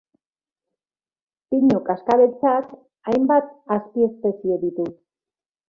[1.49, 2.73] Pinu kaskabeltzak
[3.11, 4.91] hainbat azpiespezie ditu.